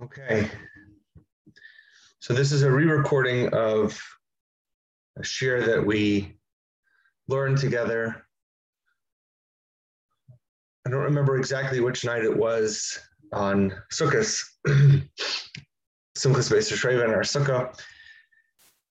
[0.00, 0.48] Okay.
[2.20, 4.00] So this is a re-recording of
[5.18, 6.36] a share that we
[7.26, 8.24] learned together.
[10.86, 12.96] I don't remember exactly which night it was
[13.32, 14.40] on Sukkot,
[16.16, 17.76] Simchas Beis Shreva in our Sukkah.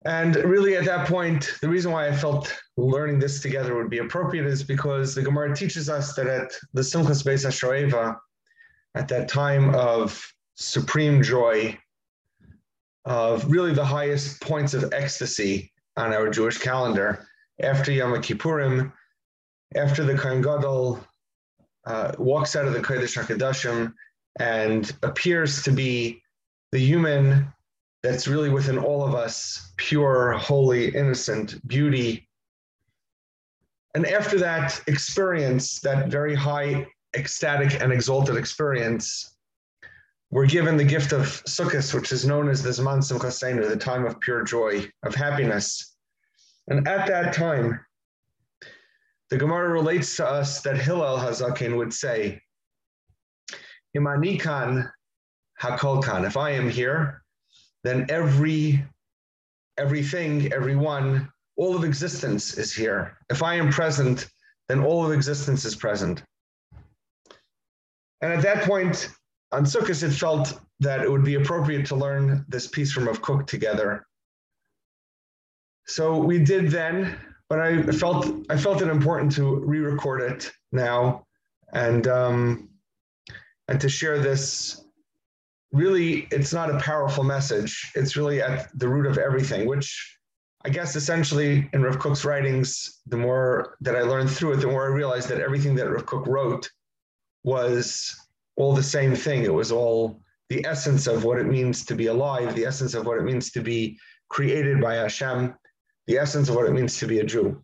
[0.04, 3.98] And really, at that point, the reason why I felt learning this together would be
[3.98, 8.16] appropriate is because the Gemara teaches us that at the Simchas Beis Shreva,
[8.96, 10.20] at that time of
[10.56, 11.78] supreme joy,
[13.04, 17.26] of really the highest points of ecstasy on our Jewish calendar,
[17.62, 18.92] after Yom Kippurim,
[19.74, 21.04] after the Kohen Gadol
[21.86, 23.92] uh, walks out of the Kodesh HaKadoshim
[24.38, 26.20] and appears to be
[26.72, 27.52] the human
[28.02, 32.28] that's really within all of us, pure, holy, innocent, beauty.
[33.94, 39.35] And after that experience, that very high, ecstatic, and exalted experience,
[40.36, 44.04] we're given the gift of Sukkot, which is known as the Zman Simchas the time
[44.04, 45.96] of pure joy, of happiness.
[46.68, 47.80] And at that time,
[49.30, 52.42] the Gemara relates to us that Hillel Hazakin would say,
[53.96, 54.90] Imanikan
[55.62, 57.22] Hakolkan, if I am here,
[57.82, 58.84] then every
[59.78, 63.16] everything, everyone, all of existence is here.
[63.30, 64.28] If I am present,
[64.68, 66.22] then all of existence is present.
[68.20, 69.08] And at that point,
[69.52, 73.22] on Sukkot, it felt that it would be appropriate to learn this piece from Rav
[73.22, 74.06] Kook together.
[75.86, 77.16] So we did then,
[77.48, 81.24] but I felt I felt it important to re-record it now,
[81.72, 82.68] and um,
[83.68, 84.82] and to share this
[85.72, 87.92] really it's not a powerful message.
[87.94, 90.18] It's really at the root of everything, which
[90.64, 94.66] I guess essentially in Rav Kook's writings, the more that I learned through it, the
[94.66, 96.68] more I realized that everything that Rav Kook wrote
[97.44, 98.25] was
[98.56, 99.44] all the same thing.
[99.44, 103.06] It was all the essence of what it means to be alive, the essence of
[103.06, 103.98] what it means to be
[104.28, 105.54] created by Hashem,
[106.06, 107.62] the essence of what it means to be a Jew.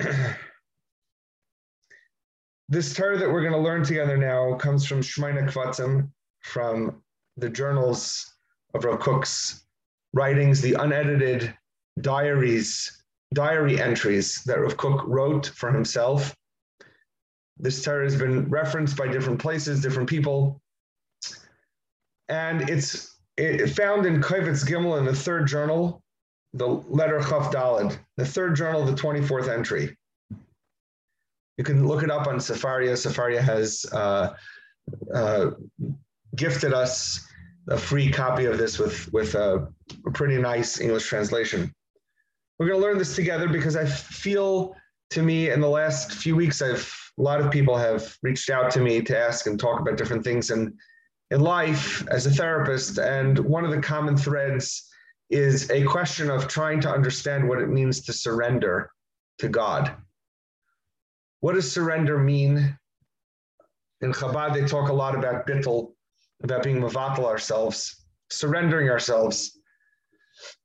[2.70, 7.02] This Torah that we're going to learn together now comes from Shemona Kvatzim, from
[7.36, 8.32] the journals
[8.74, 9.64] of Rav Kook's
[10.12, 11.52] writings, the unedited
[12.00, 13.02] diaries,
[13.34, 16.32] diary entries that Rav Kook wrote for himself.
[17.60, 20.60] This Torah has been referenced by different places, different people.
[22.28, 26.02] And it's it found in Kovetz Gimel in the third journal,
[26.54, 29.96] the letter Chaf Dalid, the third journal, the 24th entry.
[31.56, 32.92] You can look it up on Sefaria.
[32.92, 34.34] Sefaria has uh,
[35.12, 35.50] uh,
[36.36, 37.26] gifted us
[37.68, 39.68] a free copy of this with, with a,
[40.06, 41.72] a pretty nice English translation.
[42.58, 44.74] We're going to learn this together because I feel
[45.10, 46.82] to me in the last few weeks, I've
[47.20, 50.24] a lot of people have reached out to me to ask and talk about different
[50.24, 50.74] things in,
[51.30, 52.96] in life as a therapist.
[52.96, 54.88] And one of the common threads
[55.28, 58.90] is a question of trying to understand what it means to surrender
[59.38, 59.94] to God.
[61.40, 62.78] What does surrender mean?
[64.00, 65.92] In Chabad, they talk a lot about bittul,
[66.42, 69.58] about being mavatal ourselves, surrendering ourselves.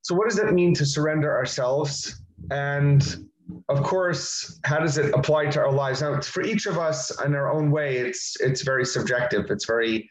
[0.04, 2.24] So, what does it mean to surrender ourselves?
[2.50, 3.28] And
[3.70, 6.02] of course, how does it apply to our lives?
[6.02, 9.50] Now, for each of us in our own way, it's it's very subjective.
[9.50, 10.10] It's very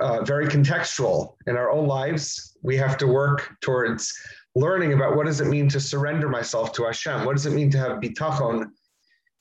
[0.00, 2.56] uh, very contextual in our own lives.
[2.62, 4.12] We have to work towards
[4.54, 7.24] learning about what does it mean to surrender myself to Hashem.
[7.24, 8.70] What does it mean to have bitachon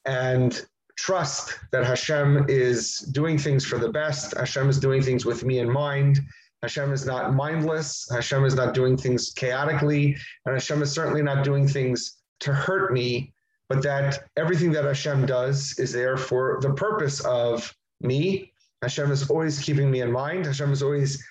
[0.06, 0.66] and
[0.98, 4.36] trust that Hashem is doing things for the best.
[4.36, 6.20] Hashem is doing things with me in mind.
[6.64, 8.10] Hashem is not mindless.
[8.12, 10.18] Hashem is not doing things chaotically.
[10.46, 13.34] And Hashem is certainly not doing things to hurt me,
[13.70, 18.54] but that everything that Hashem does is there for the purpose of me.
[18.82, 20.46] Hashem is always keeping me in mind.
[20.46, 21.24] Hashem is always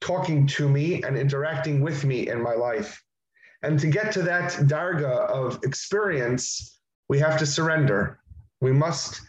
[0.00, 3.02] talking to me and interacting with me in my life.
[3.62, 8.18] And to get to that darga of experience, we have to surrender.
[8.60, 9.20] We must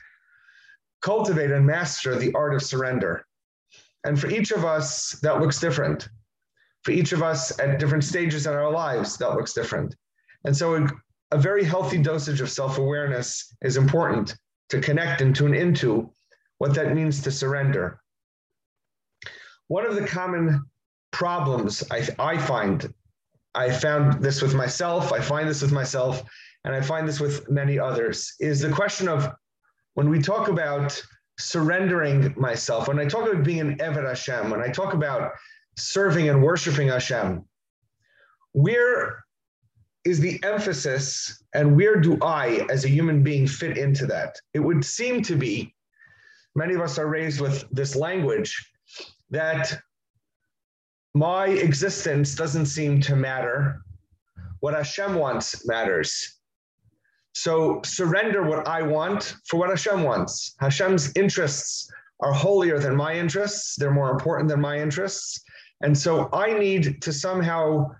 [1.01, 3.25] cultivate and master the art of surrender.
[4.05, 6.09] And for each of us, that looks different.
[6.83, 9.95] For each of us at different stages in our lives, that looks different.
[10.45, 10.87] And so,
[11.33, 14.35] a very healthy dosage of self awareness is important
[14.69, 16.11] to connect and tune into
[16.59, 17.99] what that means to surrender.
[19.67, 20.63] One of the common
[21.11, 22.93] problems I, I find,
[23.55, 26.21] I found this with myself, I find this with myself,
[26.65, 29.33] and I find this with many others, is the question of
[29.95, 31.01] when we talk about
[31.39, 35.31] surrendering myself, when I talk about being an Eved Hashem, when I talk about
[35.77, 37.43] serving and worshiping Hashem,
[38.51, 39.22] where
[40.05, 44.35] is the emphasis and where do I, as a human being, fit into that?
[44.53, 45.73] It would seem to be,
[46.55, 48.71] many of us are raised with this language
[49.29, 49.79] that
[51.13, 53.81] my existence doesn't seem to matter.
[54.59, 56.39] What Hashem wants matters.
[57.33, 60.55] So surrender what I want for what Hashem wants.
[60.59, 65.43] Hashem's interests are holier than my interests, they're more important than my interests.
[65.81, 67.91] And so I need to somehow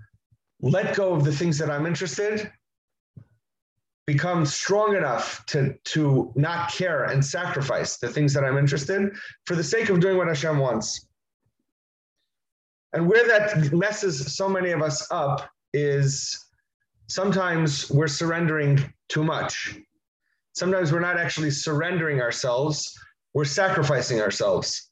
[0.64, 2.50] let go of the things that I'm interested,
[4.08, 9.16] become strong enough to, to not care and sacrifice the things that I'm interested in
[9.46, 11.06] for the sake of doing what Hashem wants.
[12.94, 16.46] And where that messes so many of us up is
[17.08, 19.78] sometimes we're surrendering too much.
[20.54, 22.98] Sometimes we're not actually surrendering ourselves,
[23.34, 24.92] we're sacrificing ourselves.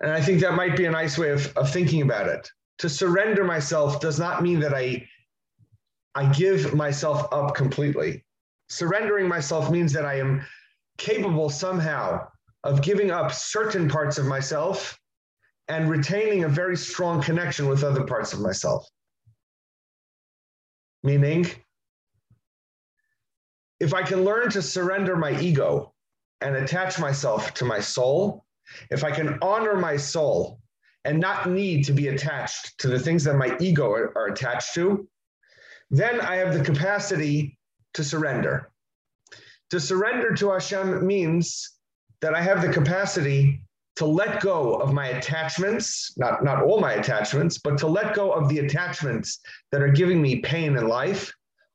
[0.00, 2.50] And I think that might be a nice way of, of thinking about it.
[2.78, 5.08] To surrender myself does not mean that I,
[6.14, 8.24] I give myself up completely.
[8.68, 10.44] Surrendering myself means that I am
[10.98, 12.28] capable somehow
[12.64, 14.98] of giving up certain parts of myself
[15.68, 18.88] and retaining a very strong connection with other parts of myself.
[21.02, 21.50] Meaning,
[23.80, 25.92] if I can learn to surrender my ego
[26.40, 28.44] and attach myself to my soul,
[28.90, 30.61] if I can honor my soul
[31.04, 34.74] and not need to be attached to the things that my ego are, are attached
[34.74, 35.08] to,
[35.90, 37.58] then I have the capacity
[37.94, 38.70] to surrender.
[39.70, 41.70] To surrender to Hashem means
[42.20, 43.62] that I have the capacity
[43.96, 48.32] to let go of my attachments, not, not all my attachments, but to let go
[48.32, 49.40] of the attachments
[49.70, 51.32] that are giving me pain in life.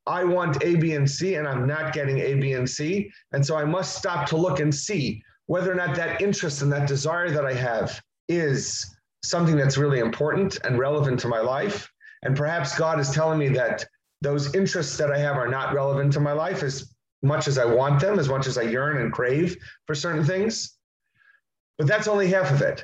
[0.08, 3.12] I want A, B, and C, and I'm not getting A, B, and C.
[3.34, 6.72] And so I must stop to look and see whether or not that interest and
[6.72, 11.92] that desire that I have is something that's really important and relevant to my life.
[12.24, 13.86] And perhaps God is telling me that
[14.22, 17.66] those interests that I have are not relevant to my life as much as I
[17.66, 20.78] want them, as much as I yearn and crave for certain things.
[21.78, 22.84] But that's only half of it.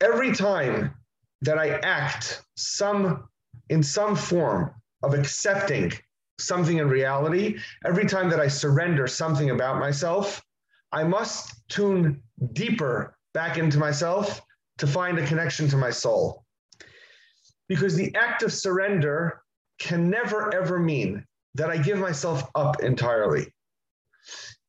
[0.00, 0.94] Every time
[1.42, 3.28] that I act some
[3.68, 4.72] in some form
[5.02, 5.92] of accepting
[6.40, 10.42] something in reality, every time that I surrender something about myself,
[10.92, 12.22] I must tune
[12.52, 14.40] deeper back into myself
[14.78, 16.44] to find a connection to my soul.
[17.68, 19.42] Because the act of surrender
[19.78, 23.52] can never ever mean that I give myself up entirely.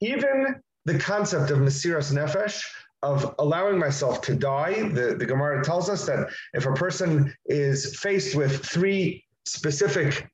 [0.02, 2.64] Even the concept of Mesiras Nefesh,
[3.02, 4.90] of allowing myself to die.
[4.90, 10.30] The, the Gemara tells us that if a person is faced with three specific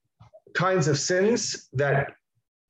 [0.56, 2.14] kinds of sins that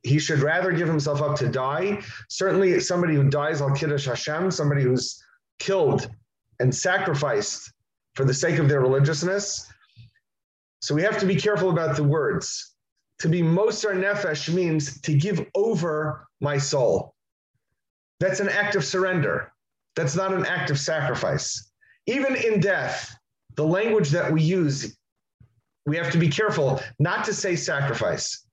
[0.03, 2.01] he should rather give himself up to die.
[2.29, 5.23] Certainly, somebody who dies al kiddush Hashem, somebody who's
[5.59, 6.09] killed
[6.59, 7.71] and sacrificed
[8.15, 9.71] for the sake of their religiousness.
[10.81, 12.75] So we have to be careful about the words.
[13.19, 17.15] To be moser nefesh means to give over my soul.
[18.19, 19.51] That's an act of surrender.
[19.95, 21.71] That's not an act of sacrifice.
[22.07, 23.17] Even in death,
[23.55, 24.97] the language that we use,
[25.85, 28.45] we have to be careful not to say sacrifice.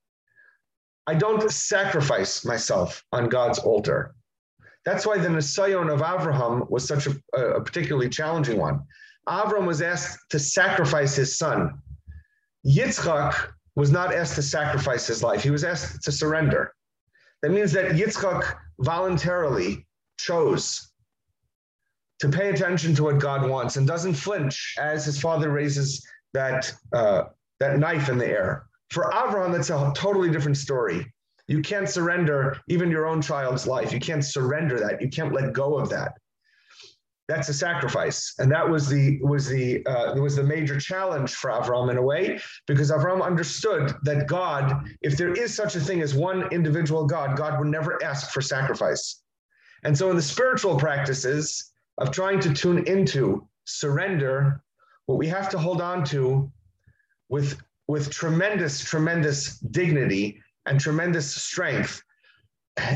[1.06, 4.14] I don't sacrifice myself on God's altar.
[4.84, 8.81] That's why the Nisayon of Avraham was such a, a particularly challenging one.
[9.29, 11.81] Avram was asked to sacrifice his son.
[12.67, 15.43] Yitzchak was not asked to sacrifice his life.
[15.43, 16.75] He was asked to surrender.
[17.43, 19.87] That means that Yitzchak voluntarily
[20.19, 20.93] chose
[22.20, 26.72] to pay attention to what God wants and doesn't flinch as his father raises that
[26.93, 27.24] uh,
[27.60, 28.67] that knife in the air.
[28.91, 31.12] For Avraham, that's a totally different story.
[31.53, 33.93] You can't surrender even your own child's life.
[33.93, 35.03] You can't surrender that.
[35.03, 36.15] You can't let go of that.
[37.29, 41.51] That's a sacrifice, and that was the was the uh, was the major challenge for
[41.51, 46.03] Avram in a way, because Avram understood that God, if there is such a thing
[46.03, 49.23] as one individual God, God would never ask for sacrifice.
[49.85, 54.63] And so, in the spiritual practices, of trying to tune into surrender,
[55.06, 56.51] what we have to hold on to
[57.29, 62.02] with, with tremendous, tremendous dignity and tremendous strength.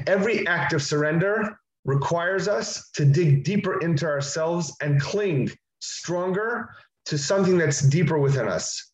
[0.06, 6.70] Every act of surrender requires us to dig deeper into ourselves and cling stronger
[7.06, 8.92] to something that's deeper within us.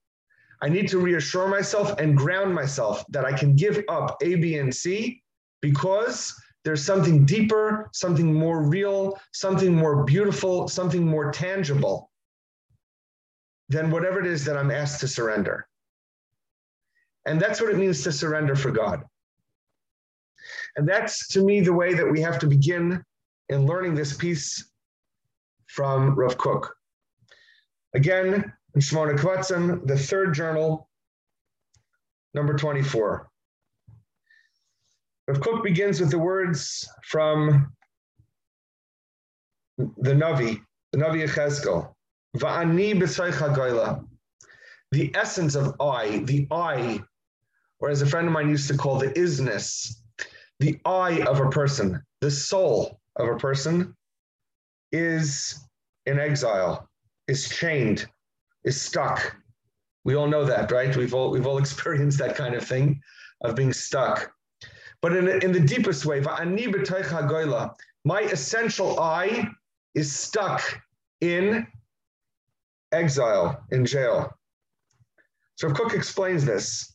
[0.61, 4.59] I need to reassure myself and ground myself that I can give up A, B,
[4.59, 5.23] and C
[5.61, 12.11] because there's something deeper, something more real, something more beautiful, something more tangible
[13.69, 15.67] than whatever it is that I'm asked to surrender.
[17.27, 19.05] And that's what it means to surrender for God.
[20.77, 23.03] And that's to me the way that we have to begin
[23.49, 24.71] in learning this piece
[25.67, 26.75] from Rav Kook.
[27.95, 30.89] Again, in Shemona Kvatzim, the third journal,
[32.35, 33.29] number 24.
[35.29, 37.73] Rav Kook begins with the words from
[39.79, 40.61] the Navi,
[40.93, 41.93] the Navi Yechezkel,
[42.37, 44.05] Va'ani b'soicha goyla.
[44.91, 47.01] The essence of I, the I,
[47.83, 49.97] or as a friend of mine used to call the isness,
[50.61, 53.95] the I of a person, the soul of a person,
[54.93, 55.59] is
[56.07, 56.89] in exile,
[57.27, 58.07] is chained,
[58.65, 59.37] is stuck.
[60.05, 60.97] We all know that, right?
[60.97, 63.01] We've all we've all experienced that kind of thing
[63.43, 64.33] of being stuck.
[65.01, 66.21] But in, in the deepest way,
[68.05, 69.49] my essential I
[69.97, 70.81] is stuck
[71.21, 71.67] in
[72.93, 74.33] exile, in jail.
[75.57, 76.92] So Kook explains this.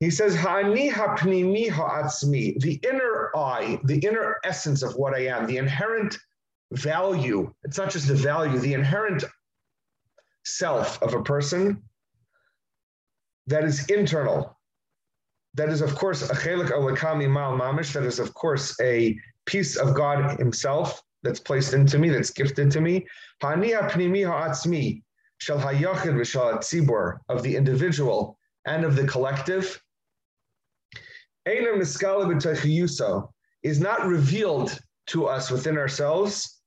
[0.00, 5.46] He says, "Haaniha pnimiha atzmi." the inner I, the inner essence of what I am,
[5.46, 6.16] the inherent
[6.72, 9.24] value, it's not just the value, the inherent
[10.44, 11.82] self of a person
[13.48, 14.56] that is internal.
[15.54, 17.92] That is, of course, a alakami mal mamish.
[17.92, 22.70] That is, of course, a piece of God Himself that's placed into me, that's gifted
[22.70, 23.04] to me.
[23.42, 25.02] Hani ha'pnimi ha'atzmi
[25.38, 29.82] shel hayachid v'shel of the individual and of the collective.
[33.62, 34.78] Is not revealed
[35.08, 36.60] to us within ourselves.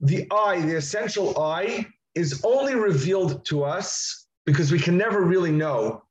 [0.00, 5.52] The I, the essential I, is only revealed to us because we can never really
[5.52, 6.02] know.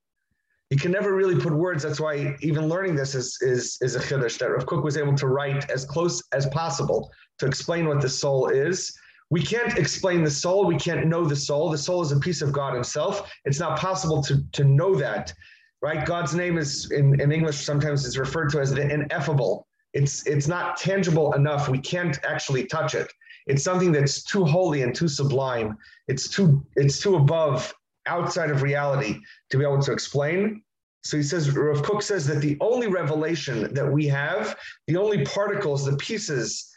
[0.70, 1.82] You can never really put words.
[1.82, 5.14] That's why even learning this is, is, is a chiddush that Rav Kook was able
[5.16, 8.96] to write as close as possible to explain what the soul is.
[9.32, 10.66] We can't explain the soul.
[10.66, 11.70] We can't know the soul.
[11.70, 13.32] The soul is a piece of God Himself.
[13.46, 15.32] It's not possible to, to know that,
[15.80, 16.04] right?
[16.04, 19.66] God's name is in, in English sometimes is referred to as the ineffable.
[19.94, 21.70] It's it's not tangible enough.
[21.70, 23.10] We can't actually touch it.
[23.46, 25.78] It's something that's too holy and too sublime.
[26.08, 27.72] It's too it's too above
[28.04, 30.62] outside of reality to be able to explain.
[31.04, 34.54] So he says, Rav Kook says that the only revelation that we have,
[34.88, 36.71] the only particles, the pieces,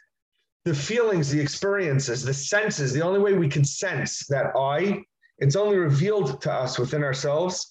[0.65, 5.03] the feelings, the experiences, the senses, the only way we can sense that I,
[5.37, 7.69] it's only revealed to us within ourselves.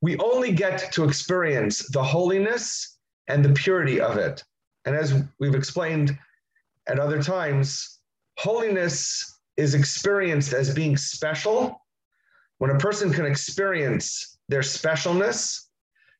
[0.00, 4.42] We only get to experience the holiness and the purity of it.
[4.84, 6.18] And as we've explained
[6.88, 8.00] at other times,
[8.38, 11.80] holiness is experienced as being special.
[12.58, 15.66] When a person can experience their specialness,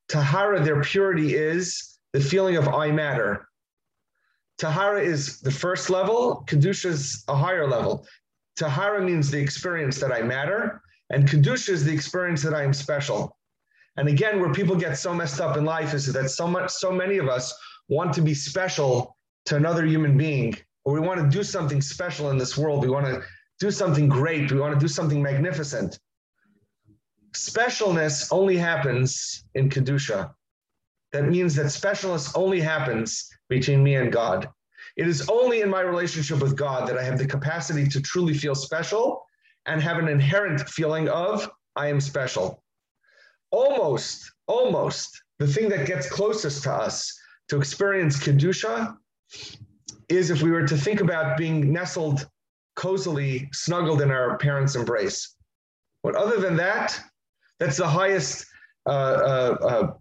[0.09, 3.49] Tahara, their purity is the feeling of I matter.
[4.59, 8.07] Tahara is the first level, Kedusha is a higher level.
[8.57, 12.75] Tahara means the experience that I matter, and Kedusha is the experience that I am
[12.75, 13.37] special.
[13.97, 16.91] And again, where people get so messed up in life is that so much, so
[16.91, 17.55] many of us
[17.89, 22.31] want to be special to another human being, or we want to do something special
[22.31, 22.83] in this world.
[22.83, 23.23] We want to
[23.61, 24.51] do something great.
[24.53, 25.99] We want to do something magnificent.
[27.33, 30.33] Specialness only happens in Kedusha.
[31.13, 34.49] That means that specialness only happens between me and God.
[34.97, 38.35] It is only in my relationship with God that I have the capacity to truly
[38.35, 39.25] feel special
[39.67, 42.63] and have an inherent feeling of I am special.
[43.51, 47.17] Almost, almost the thing that gets closest to us
[47.49, 48.97] to experience Kedusha
[50.09, 52.29] is if we were to think about being nestled
[52.77, 55.37] cozily, snuggled in our parents' embrace.
[56.03, 56.99] But other than that,
[57.59, 58.47] that's the highest
[58.87, 59.93] uh, uh, uh,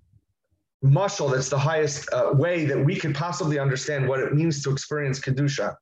[0.84, 4.72] mushal, that's the highest uh, way that we could possibly understand what it means to
[4.72, 5.76] experience Kedusha.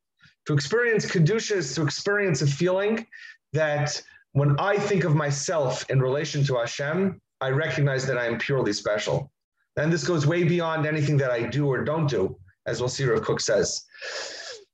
[0.47, 3.05] To experience Kedusha is to experience a feeling
[3.53, 4.01] that
[4.33, 8.73] when I think of myself in relation to Hashem, I recognize that I am purely
[8.73, 9.31] special.
[9.77, 13.05] And this goes way beyond anything that I do or don't do, as we'll see
[13.05, 13.83] Rav Kook says.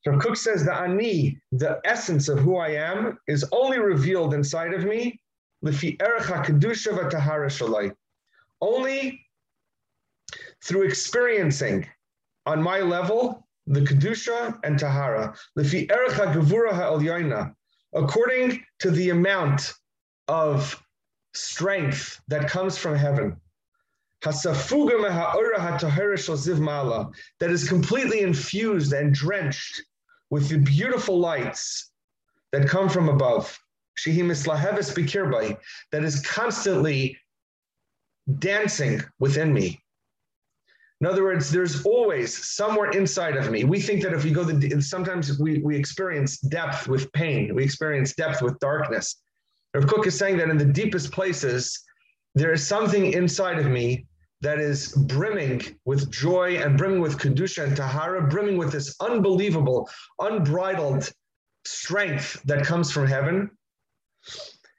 [0.06, 4.74] Rav Kook says the ani, the essence of who I am, is only revealed inside
[4.74, 5.20] of me,
[8.62, 9.22] only
[10.64, 11.88] through experiencing
[12.46, 15.36] on my level the kedusha and tahara,
[17.94, 19.74] according to the amount
[20.28, 20.84] of
[21.34, 23.40] strength that comes from heaven
[27.40, 29.82] that is completely infused and drenched
[30.30, 31.92] with the beautiful lights
[32.52, 33.60] that come from above.
[35.92, 37.18] That is constantly
[38.40, 39.81] dancing within me.
[41.02, 43.64] In other words, there's always somewhere inside of me.
[43.64, 47.64] We think that if we go the sometimes we, we experience depth with pain, we
[47.64, 49.16] experience depth with darkness.
[49.74, 51.82] Rav Kook is saying that in the deepest places,
[52.36, 54.06] there is something inside of me
[54.42, 59.90] that is brimming with joy and brimming with kedusha and tahara, brimming with this unbelievable,
[60.20, 61.12] unbridled
[61.66, 63.50] strength that comes from heaven.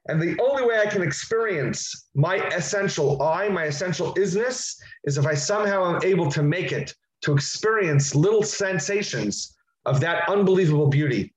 [0.07, 5.27] And the only way I can experience my essential I, my essential isness, is if
[5.27, 9.57] I somehow am able to make it to experience little sensations
[9.87, 11.33] of that unbelievable beauty.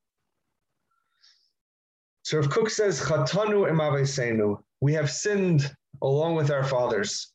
[2.23, 7.31] So if Kook says, Chatanu emaveseinu, we have sinned along with our fathers.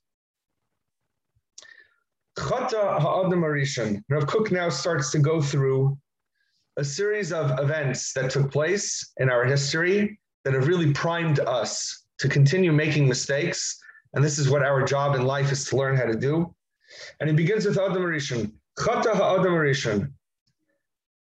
[2.36, 4.02] Chata ha'adam arishan.
[4.08, 5.96] Rav Kook now starts to go through
[6.76, 12.04] a series of events that took place in our history that have really primed us
[12.18, 13.78] to continue making mistakes.
[14.14, 16.54] And this is what our job in life is to learn how to do.
[17.20, 18.52] And it begins with Adam Rishon.
[18.78, 20.12] Chata ha'adam Rishon.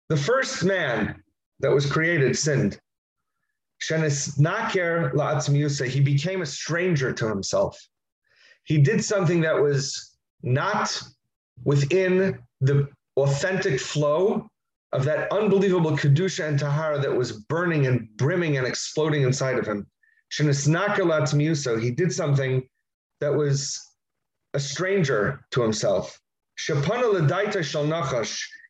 [0.08, 1.22] The first man
[1.60, 2.78] that was created sinned.
[3.82, 5.86] Shenis naker la'atzmiyusa.
[5.86, 7.78] He became a stranger to himself.
[8.64, 11.00] He did something that was not
[11.64, 14.48] within the authentic flow
[14.92, 19.66] of that unbelievable kedusha and tahara that was burning and brimming and exploding inside of
[19.66, 19.86] him.
[20.30, 22.68] He did something
[23.20, 23.80] that was
[24.54, 26.20] a stranger to himself.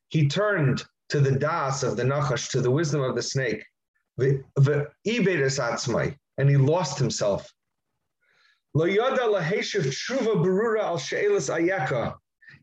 [0.08, 3.64] He turned to the das of the nachash, to the wisdom of the snake.
[4.18, 4.44] And
[6.48, 7.52] he lost himself.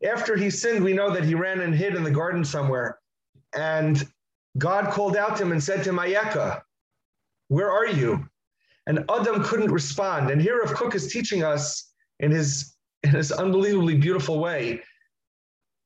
[0.01, 2.99] After he sinned, we know that he ran and hid in the garden somewhere
[3.55, 4.07] and
[4.57, 6.61] God called out to him and said to Mayeka,
[7.47, 8.27] Where are you?
[8.87, 10.31] And Adam couldn't respond.
[10.31, 14.81] And here Rav Kook is teaching us in his, in his unbelievably beautiful way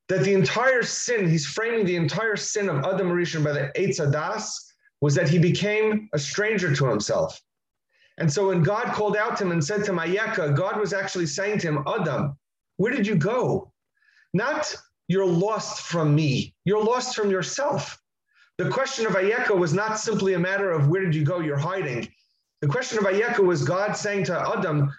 [0.10, 4.00] that the entire sin, he's framing the entire sin of Adam Rishon by the Eitz
[4.00, 4.48] Adas,
[5.02, 7.42] was that he became a stranger to himself.
[8.20, 11.26] And so when God called out to him and said to Mayeka, God was actually
[11.26, 12.38] saying to him, Adam,
[12.78, 13.72] where did you go?
[14.34, 14.76] Not
[15.08, 16.54] you're lost from me.
[16.66, 18.00] You're lost from yourself.
[18.58, 21.58] The question of Ayeka was not simply a matter of where did you go, you're
[21.58, 22.08] hiding.
[22.62, 24.94] The question of Ayeka was God saying to Adam,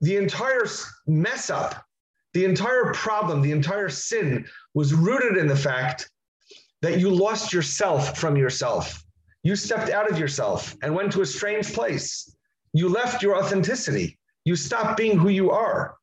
[0.00, 0.66] the entire
[1.06, 1.84] mess up,
[2.32, 6.10] the entire problem, the entire sin was rooted in the fact
[6.82, 9.02] that you lost yourself from yourself.
[9.42, 12.36] You stepped out of yourself and went to a strange place.
[12.72, 14.18] You left your authenticity.
[14.44, 15.96] You stopped being who you are.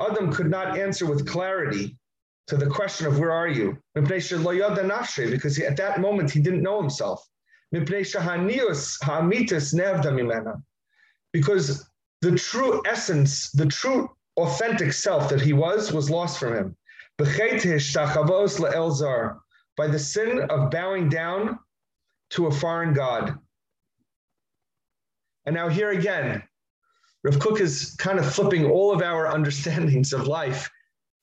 [0.00, 1.96] Adam could not answer with clarity
[2.48, 3.78] to the question of where are you?
[3.94, 4.32] Because
[5.60, 7.24] at that moment he didn't know himself.
[11.32, 16.76] Because the true essence, the true authentic self that he was, was lost from him.
[17.18, 17.26] By
[19.86, 21.58] the sin of bowing down
[22.30, 23.38] to a foreign God.
[25.46, 26.42] And now, here again,
[27.28, 30.70] Rav Kook is kind of flipping all of our understandings of life,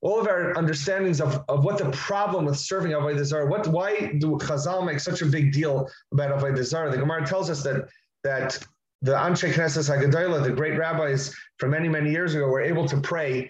[0.01, 4.13] all of our understandings of, of what the problem with serving Avodah Zarah, what why
[4.19, 6.91] do Chazal make such a big deal about Avodah Zarah?
[6.91, 7.89] The Gemara tells us that
[8.23, 8.59] that
[9.01, 13.01] the Anshe Knesset HaGedolah, the great rabbis from many many years ago, were able to
[13.01, 13.49] pray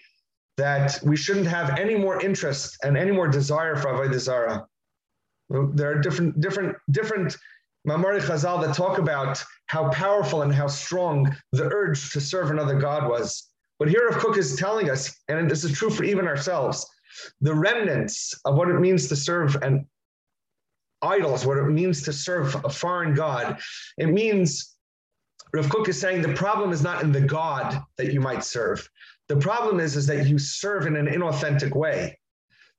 [0.55, 4.65] that we shouldn't have any more interest and any more desire for Avodah Zarah.
[5.49, 7.35] There are different different different
[7.86, 12.80] Mamari Chazal that talk about how powerful and how strong the urge to serve another
[12.80, 13.50] God was.
[13.78, 16.86] But here Rav Kook is telling us, and this is true for even ourselves,
[17.41, 19.88] the remnants of what it means to serve an
[21.02, 23.60] idols, what it means to serve a foreign God.
[23.98, 24.76] It means
[25.54, 28.88] Rav Kook is saying the problem is not in the God that you might serve.
[29.28, 32.17] The problem is, is that you serve in an inauthentic way.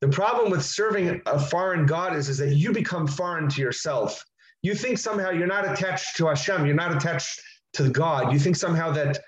[0.01, 4.25] The problem with serving a foreign God is, is that you become foreign to yourself
[4.62, 7.40] you think somehow you're not attached to Hashem, you're not attached
[7.75, 8.33] to God.
[8.33, 9.21] You think somehow that,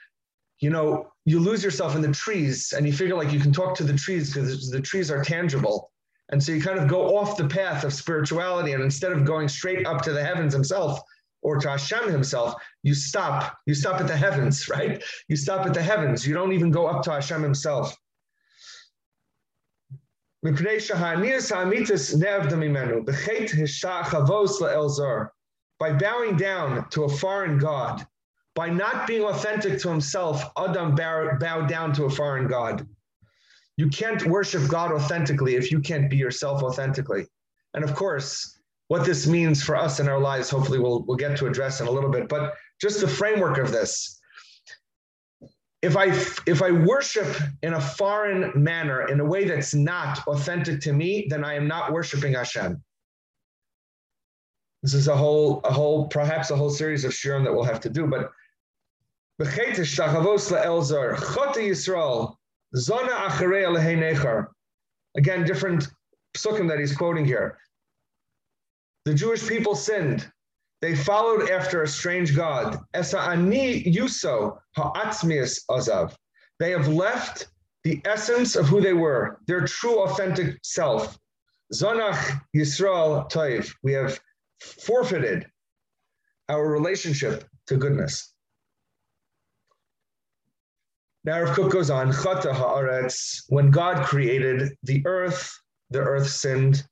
[0.60, 3.74] you know, you lose yourself in the trees and you figure like you can talk
[3.76, 5.90] to the trees because the trees are tangible.
[6.30, 8.72] And so you kind of go off the path of spirituality.
[8.72, 11.00] And instead of going straight up to the heavens himself
[11.42, 13.56] or to Hashem himself, you stop.
[13.66, 15.02] You stop at the heavens, right?
[15.28, 16.26] You stop at the heavens.
[16.26, 17.96] You don't even go up to Hashem himself.
[25.80, 28.06] By bowing down to a foreign God,
[28.54, 32.86] by not being authentic to himself, Adam bowed down to a foreign God.
[33.76, 37.26] You can't worship God authentically if you can't be yourself authentically.
[37.74, 41.36] And of course, what this means for us in our lives, hopefully we'll, we'll get
[41.38, 44.17] to address in a little bit, but just the framework of this
[45.82, 46.06] if I
[46.46, 51.26] if I worship in a foreign manner in a way that's not authentic to me,
[51.28, 52.82] then I am not worshiping Hashem.
[54.82, 57.80] This is a whole a whole perhaps a whole series of shirim that we'll have
[57.80, 58.30] to do, but
[65.16, 65.88] Again, different
[66.36, 67.58] psukim that he's quoting here.
[69.04, 70.30] The Jewish people sinned.
[70.80, 72.78] They followed after a strange God.
[72.92, 73.00] They
[76.70, 77.46] have left
[77.84, 81.18] the essence of who they were, their true authentic self.
[81.74, 83.72] Zonach Yisrael Toiv.
[83.82, 84.18] We have
[84.60, 85.46] forfeited
[86.48, 88.32] our relationship to goodness.
[91.24, 95.52] Now Rav Kook goes on, Chata haaretz, when God created the earth,
[95.90, 96.84] the earth sinned.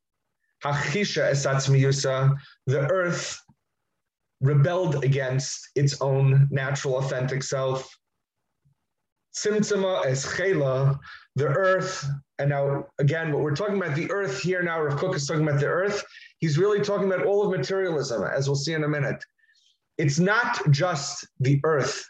[0.62, 2.34] Hachisha esatz miyusa,
[2.66, 3.40] the earth
[4.46, 7.88] rebelled against its own natural, authentic self.
[9.34, 10.98] Simtsima es chela,
[11.34, 12.06] the earth,
[12.38, 15.46] and now again, what we're talking about the earth here now, Rav Kook is talking
[15.46, 16.02] about the earth.
[16.38, 19.22] He's really talking about all of materialism, as we'll see in a minute.
[19.98, 22.08] It's not just the earth.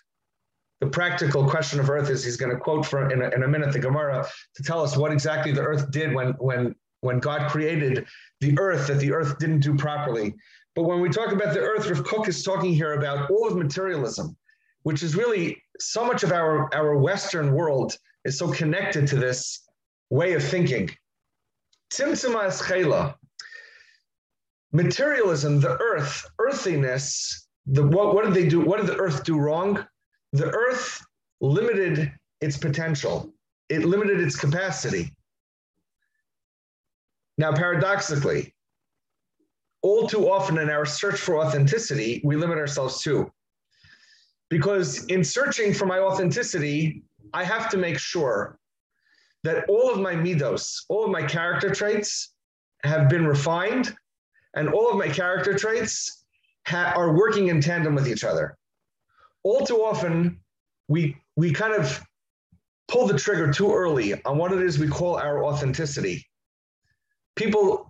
[0.81, 3.49] The practical question of earth is he's going to quote from in a, in a
[3.49, 7.51] minute the Gemara to tell us what exactly the earth did when when when God
[7.51, 8.07] created
[8.41, 10.35] the earth that the earth didn't do properly.
[10.77, 13.57] But when we talk about the earth, Rav Kook is talking here about all of
[13.57, 14.37] materialism,
[14.83, 19.67] which is really so much of our, our Western world is so connected to this
[20.11, 20.91] way of thinking.
[21.91, 23.15] Tzimtzuma eschela.
[24.73, 28.61] Materialism, the earth, earthiness, the, what, what did they do?
[28.61, 29.83] What did the earth do wrong?
[30.35, 31.03] The earth
[31.41, 32.13] limited
[32.43, 33.33] its potential.
[33.71, 35.15] It limited its capacity.
[37.39, 38.55] Now, paradoxically,
[39.87, 43.31] all too often in our search for authenticity, we limit ourselves too.
[44.51, 48.59] Because in searching for my authenticity, I have to make sure
[49.45, 52.35] that all of my midos, all of my character traits
[52.83, 53.95] have been refined,
[54.55, 56.25] and all of my character traits
[56.67, 58.57] ha- are working in tandem with each other.
[59.45, 60.41] All too often,
[60.89, 62.03] we, we kind of
[62.89, 66.27] pull the trigger too early on what it is we call our authenticity.
[67.37, 67.86] People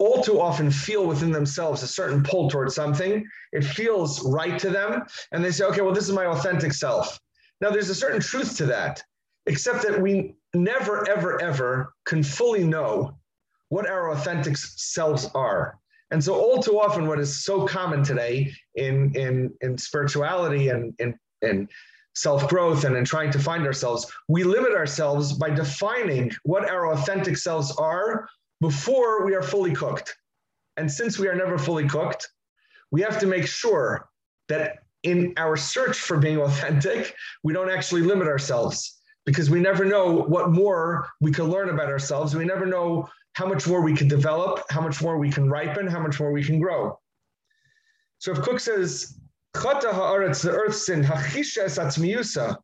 [0.00, 3.24] all too often feel within themselves a certain pull towards something.
[3.52, 5.04] It feels right to them.
[5.30, 7.20] And they say, okay, well, this is my authentic self.
[7.60, 9.02] Now, there's a certain truth to that,
[9.46, 13.14] except that we never, ever, ever can fully know
[13.68, 15.78] what our authentic selves are.
[16.10, 20.94] And so, all too often, what is so common today in, in, in spirituality and
[20.98, 21.68] in, in
[22.14, 26.92] self growth and in trying to find ourselves, we limit ourselves by defining what our
[26.92, 28.26] authentic selves are
[28.60, 30.14] before we are fully cooked.
[30.76, 32.28] And since we are never fully cooked,
[32.90, 34.08] we have to make sure
[34.48, 39.84] that in our search for being authentic, we don't actually limit ourselves because we never
[39.84, 42.34] know what more we can learn about ourselves.
[42.34, 45.86] We never know how much more we can develop, how much more we can ripen,
[45.86, 46.98] how much more we can grow.
[48.18, 49.18] So if Kook says,
[49.56, 52.56] Chata ha'aretz, the earth sinned, hachisha es atzmiyusa,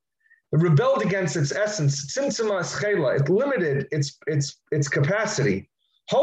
[0.52, 5.68] it rebelled against its essence, tzimtzima eschela, it limited its, its, its capacity.
[6.12, 6.18] It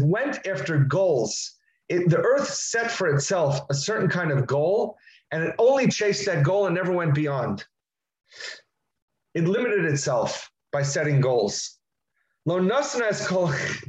[0.00, 1.52] went after goals.
[1.88, 4.96] It, the earth set for itself a certain kind of goal,
[5.30, 7.64] and it only chased that goal and never went beyond.
[9.34, 11.78] It limited itself by setting goals.
[12.44, 13.26] Lo nasnas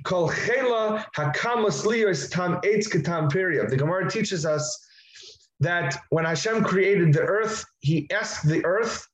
[0.03, 3.69] kol chela hakamas liyos tam eitz ketam period.
[3.69, 4.85] The Gemara teaches us
[5.59, 9.07] that when Hashem created the earth, He asked the earth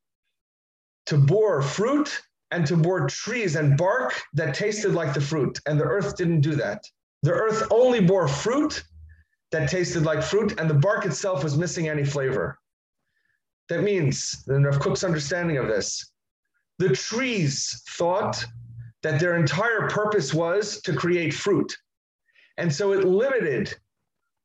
[1.08, 2.22] to bore fruit
[2.54, 5.60] and to bore trees and bark that tasted like the fruit.
[5.66, 6.88] And the earth didn't do that.
[7.24, 8.84] The earth only bore fruit
[9.52, 12.60] that tasted like fruit, and the bark itself was missing any flavor.
[13.70, 16.12] That means, in Rav Kook's understanding of this,
[16.78, 18.46] the trees thought
[19.02, 21.76] that their entire purpose was to create fruit.
[22.58, 23.74] And so it limited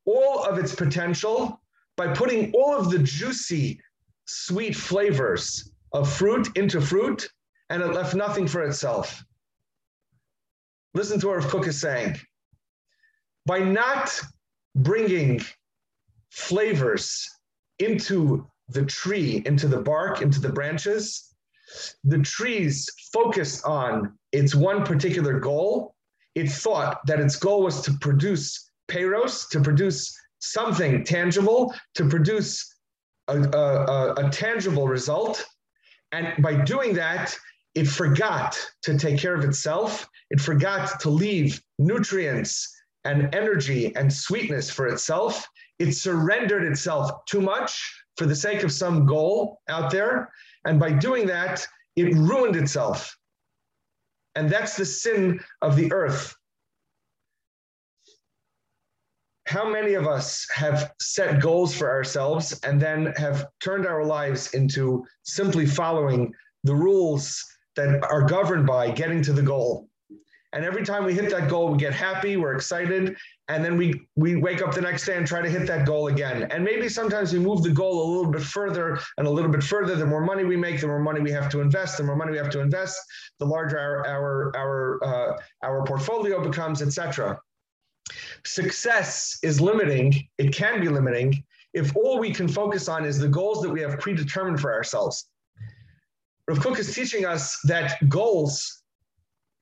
[0.05, 1.61] all of its potential
[1.95, 3.79] by putting all of the juicy,
[4.25, 7.29] sweet flavors of fruit into fruit
[7.69, 9.23] and it left nothing for itself.
[10.93, 12.15] Listen to what Kook is saying.
[13.45, 14.19] By not
[14.75, 15.41] bringing
[16.29, 17.27] flavors
[17.79, 21.33] into the tree, into the bark, into the branches,
[22.03, 25.95] the trees focused on its one particular goal.
[26.35, 32.75] It thought that its goal was to produce peros, to produce something tangible, to produce
[33.27, 35.45] a, a, a, tangible result.
[36.11, 37.37] And by doing that,
[37.75, 40.09] it forgot to take care of itself.
[40.31, 45.47] It forgot to leave nutrients and energy and sweetness for itself.
[45.77, 50.31] It surrendered itself too much for the sake of some goal out there.
[50.65, 53.15] And by doing that, it ruined itself.
[54.35, 56.35] And that's the sin of the earth.
[59.45, 64.53] How many of us have set goals for ourselves and then have turned our lives
[64.53, 66.31] into simply following
[66.63, 67.43] the rules
[67.79, 69.87] that are governed by getting to the goal.
[70.51, 73.15] And every time we hit that goal, we get happy, we're excited,
[73.49, 76.07] and then we we wake up the next day and try to hit that goal
[76.07, 76.47] again.
[76.51, 79.63] And maybe sometimes we move the goal a little bit further and a little bit
[79.63, 79.95] further.
[79.95, 81.97] The more money we make, the more money we have to invest.
[81.97, 82.99] The more money we have to invest,
[83.37, 87.39] the larger our our our uh, our portfolio becomes, etc.
[88.43, 90.27] Success is limiting.
[90.39, 93.81] It can be limiting if all we can focus on is the goals that we
[93.81, 95.27] have predetermined for ourselves.
[96.49, 98.81] Rav Kook is teaching us that goals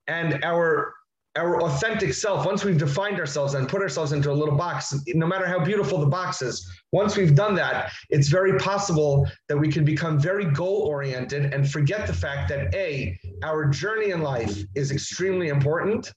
[0.08, 0.94] and our
[1.36, 5.28] our authentic self, once we've defined ourselves and put ourselves into a little box, no
[5.28, 9.72] matter how beautiful the box is, once we've done that, it's very possible that we
[9.72, 14.58] can become very goal oriented and forget the fact that A, our journey in life
[14.74, 16.12] is extremely important.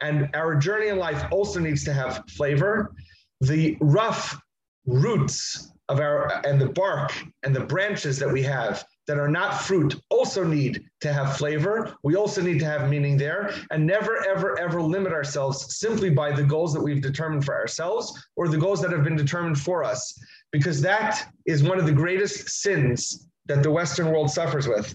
[0.00, 2.94] And our journey in life also needs to have flavor.
[3.42, 4.40] The rough
[4.86, 9.60] roots of our and the bark and the branches that we have that are not
[9.62, 11.94] fruit also need to have flavor.
[12.02, 16.32] We also need to have meaning there and never, ever, ever limit ourselves simply by
[16.32, 19.82] the goals that we've determined for ourselves or the goals that have been determined for
[19.82, 20.16] us,
[20.52, 24.94] because that is one of the greatest sins that the Western world suffers with.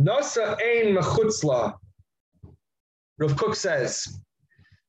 [0.00, 1.74] Nasa ein mechutzla,
[3.18, 4.20] Rav Kook says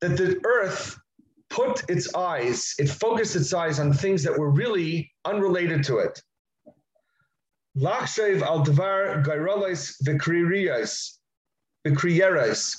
[0.02, 0.98] that the earth
[1.50, 6.22] put its eyes, it focused its eyes on things that were really unrelated to it.
[7.80, 11.18] Lachshev al Dvar Gairolis Vikriyas,
[11.88, 12.76] Vikriyeras.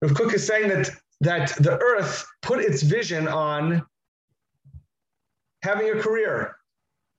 [0.00, 3.86] Rav Kook is saying that, that the earth put its vision on
[5.62, 6.56] having a career.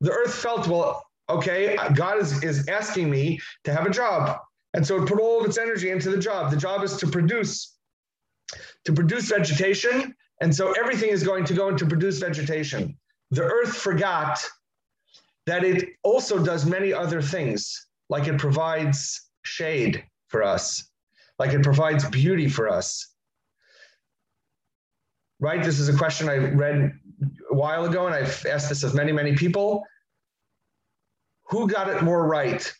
[0.01, 4.39] The earth felt, well, okay, God is, is asking me to have a job.
[4.73, 6.51] And so it put all of its energy into the job.
[6.51, 7.77] The job is to produce,
[8.83, 10.13] to produce vegetation.
[10.41, 12.97] And so everything is going to go into produce vegetation.
[13.31, 14.43] The earth forgot
[15.45, 20.89] that it also does many other things, like it provides shade for us,
[21.39, 23.13] like it provides beauty for us.
[25.39, 25.63] Right?
[25.63, 26.93] This is a question I read
[27.51, 29.83] a while ago, and I've asked this of many, many people.
[31.49, 32.73] Who got it more right?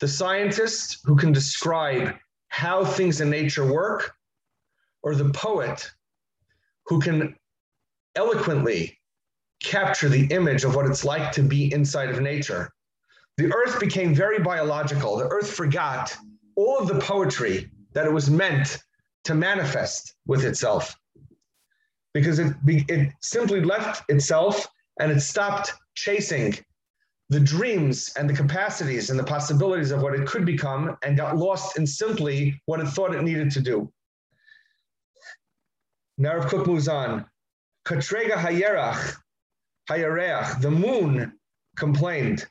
[0.00, 2.16] The scientist who can describe
[2.48, 4.12] how things in nature work,
[5.02, 5.88] or the poet
[6.86, 7.36] who can
[8.16, 8.97] eloquently
[9.62, 12.70] capture the image of what it's like to be inside of nature.
[13.36, 15.16] The earth became very biological.
[15.16, 16.16] The earth forgot
[16.56, 18.78] all of the poetry that it was meant
[19.24, 20.96] to manifest with itself
[22.14, 24.66] because it, it simply left itself
[25.00, 26.56] and it stopped chasing
[27.30, 31.36] the dreams and the capacities and the possibilities of what it could become and got
[31.36, 33.92] lost in simply what it thought it needed to do.
[36.16, 37.26] Now Rav Kook moves on.
[37.84, 39.16] Katrega Hayerach,
[39.88, 41.32] Hayareach, the moon
[41.76, 42.46] complained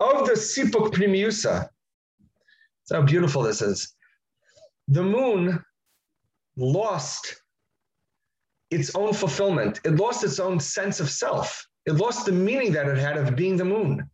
[0.00, 1.68] of the Sipuk Primiusa.
[1.68, 3.94] That's how beautiful this is.
[4.88, 5.62] The moon
[6.56, 7.42] lost
[8.70, 9.80] its own fulfillment.
[9.84, 11.64] It lost its own sense of self.
[11.86, 14.10] It lost the meaning that it had of being the moon.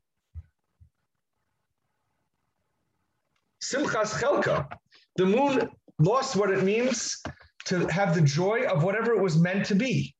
[3.62, 4.68] Simchas Chelka.
[5.16, 7.22] The moon lost what it means
[7.66, 10.14] to have the joy of whatever it was meant to be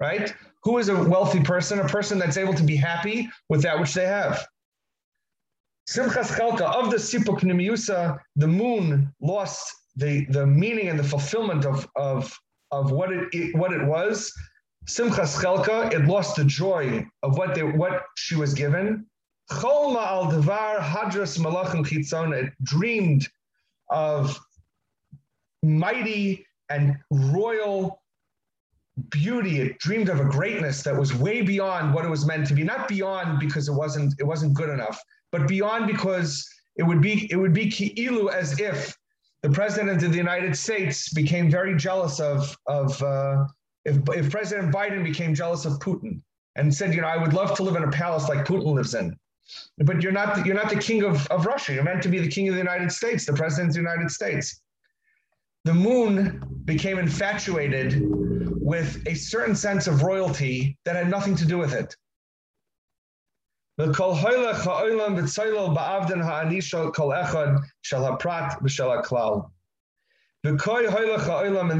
[0.00, 0.34] right?
[0.62, 1.78] Who is a wealthy person?
[1.78, 4.46] A person that's able to be happy with that which they have.
[5.88, 11.64] Simchas Chelka of the Sipuk Nimiusa, the moon lost the, the meaning and the fulfillment
[11.64, 12.32] of, of,
[12.70, 14.32] of what it, it what it was.
[14.86, 19.06] Simchas Chelka, it lost the joy of what they what she was given.
[19.50, 23.28] Cholma al Devar Hadras Malachim Chitzon, it dreamed
[23.88, 24.38] of
[25.62, 28.00] mighty and royal
[29.10, 29.60] beauty.
[29.60, 32.64] It dreamed of a greatness that was way beyond what it was meant to be.
[32.64, 35.00] Not beyond because it wasn't it wasn't good enough
[35.32, 38.96] but beyond because it would be it would be ki'ilu as if
[39.42, 43.44] the president of the united states became very jealous of of uh,
[43.84, 46.20] if, if president biden became jealous of putin
[46.56, 48.94] and said you know i would love to live in a palace like putin lives
[48.94, 49.16] in
[49.78, 51.74] but you're not the, you're not the king of, of russia.
[51.74, 54.10] You're meant to be the king of the united states the president of the united
[54.10, 54.60] states
[55.64, 58.02] the moon became infatuated
[58.60, 61.94] with a certain sense of royalty that had nothing to do with it.
[63.78, 63.94] And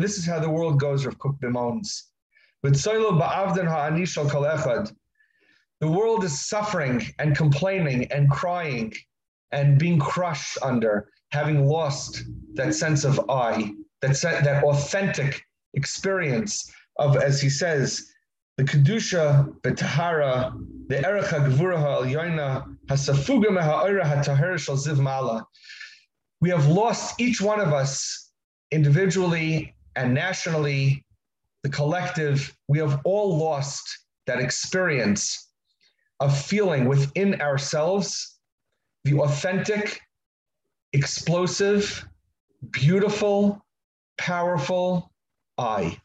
[0.03, 2.11] this is how the world goes, Rav Kook bemoans.
[5.81, 8.93] The world is suffering and complaining and crying
[9.53, 15.43] and being crushed under having lost that sense of I, that, that authentic
[15.75, 18.11] experience of, as he says,
[18.57, 20.53] the kedusha, the tahara,
[20.88, 21.79] the erech hagvura
[22.88, 25.47] hasafuga meha'ira ha'tahara shal ziv mala.
[26.40, 28.33] We have lost each one of us
[28.71, 31.05] individually and nationally,
[31.62, 32.55] the collective.
[32.69, 33.87] We have all lost
[34.27, 35.49] that experience
[36.21, 38.38] of feeling within ourselves
[39.05, 40.01] the authentic,
[40.92, 42.07] explosive,
[42.70, 43.64] beautiful,
[44.18, 45.11] powerful
[45.59, 45.98] I.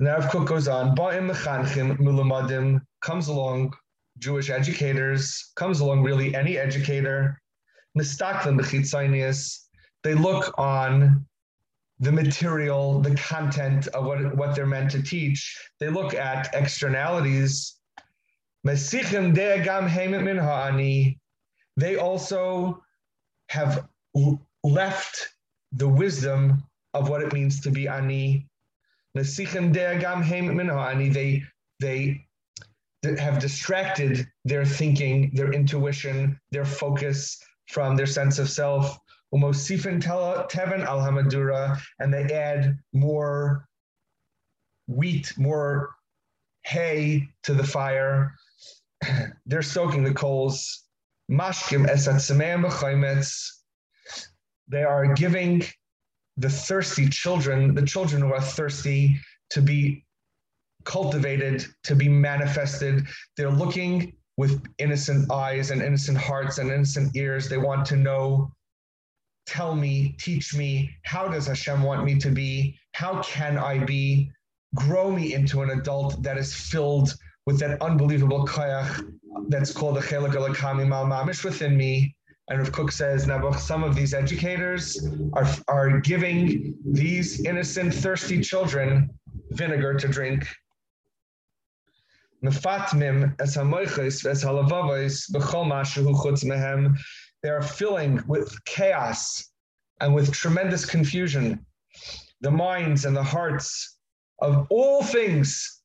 [0.00, 3.74] Now, Kook goes on, Ba'im Mechanchim Mulamadim comes along,
[4.18, 7.40] Jewish educators, comes along really any educator,
[7.96, 9.68] Mistaklim Bechitzainius,
[10.04, 11.26] they look on
[12.00, 15.58] the material, the content of what, what they're meant to teach.
[15.80, 17.74] They look at externalities.
[21.78, 22.82] They also
[23.50, 23.88] have
[24.64, 25.28] left
[25.70, 28.48] the wisdom of what it means to be ani.
[31.08, 31.44] They,
[31.78, 32.26] they
[33.04, 38.98] have distracted their thinking, their intuition, their focus from their sense of self.
[39.32, 39.52] And
[42.12, 43.68] they add more
[44.88, 45.90] wheat, more
[46.64, 48.34] hay to the fire.
[49.46, 50.87] They're soaking the coals.
[51.30, 53.30] Mashkim esat
[54.68, 55.62] They are giving
[56.36, 60.04] the thirsty children, the children who are thirsty, to be
[60.84, 63.06] cultivated, to be manifested.
[63.36, 67.48] They're looking with innocent eyes and innocent hearts and innocent ears.
[67.48, 68.52] They want to know
[69.46, 72.78] tell me, teach me, how does Hashem want me to be?
[72.92, 74.30] How can I be?
[74.74, 77.14] Grow me into an adult that is filled
[77.48, 79.10] with that unbelievable kayach
[79.48, 82.14] that's called the chelik alakami mal mamish within me.
[82.50, 88.42] And Rav Kook says, now some of these educators are, are giving these innocent, thirsty
[88.42, 89.08] children
[89.52, 90.46] vinegar to drink.
[92.42, 92.50] They
[97.48, 99.50] are filling with chaos
[100.02, 101.64] and with tremendous confusion
[102.42, 103.96] the minds and the hearts
[104.40, 105.77] of all things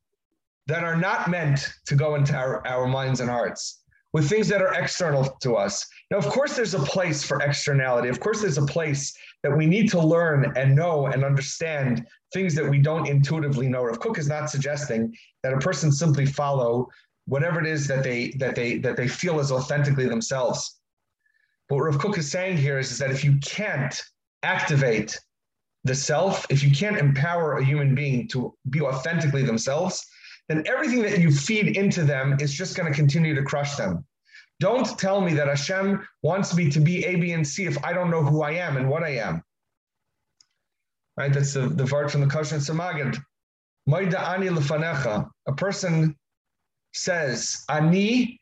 [0.68, 3.82] that are not meant to go into our, our minds and hearts,
[4.14, 5.86] with things that are external to us.
[6.12, 8.10] Now, of course, there's a place for externality.
[8.10, 12.56] Of course, there's a place that we need to learn and know and understand things
[12.56, 13.84] that we don't intuitively know.
[13.84, 16.88] Rav Kook is not suggesting that a person simply follow
[17.26, 20.80] whatever it is that they that they that they feel is authentically themselves.
[21.68, 24.02] What Rav Kook is saying here is, is that if you can't
[24.44, 25.20] activate
[25.84, 30.06] the self, if you can't empower a human being to be authentically themselves,
[30.50, 34.06] then everything that you feed into them is just going to continue to crush them.
[34.60, 37.94] Don't tell me that Hashem wants me to be A, B, and C if I
[37.94, 39.44] don't know who I am and what I am.
[41.18, 41.34] Right?
[41.34, 43.22] That's the, the part from the Kosher Samagid.
[43.86, 45.30] Maida ani lefanecha.
[45.48, 46.16] A person
[46.94, 48.40] says, Ani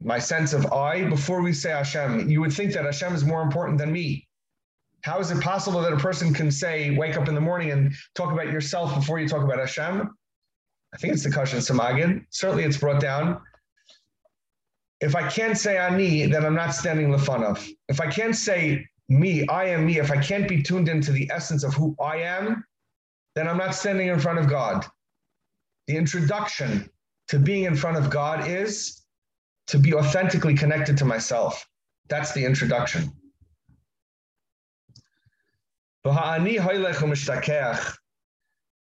[0.00, 2.30] my sense of I before we say Hashem.
[2.30, 4.26] You would think that Hashem is more important than me.
[5.02, 7.94] How is it possible that a person can say, wake up in the morning and
[8.14, 10.10] talk about yourself before you talk about Hashem?
[10.94, 12.24] I think it's the Kashan Samagin.
[12.30, 13.40] Certainly it's brought down.
[15.00, 17.66] If I can't say Ani, then I'm not standing Lefanov.
[17.88, 21.30] If I can't say me, I am me, if I can't be tuned into the
[21.32, 22.64] essence of who I am,
[23.34, 24.84] then I'm not standing in front of God.
[25.86, 26.90] The introduction
[27.28, 29.04] to being in front of God is
[29.68, 31.66] to be authentically connected to myself.
[32.08, 33.12] That's the introduction.